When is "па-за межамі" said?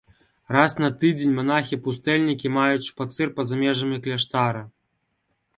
3.39-3.97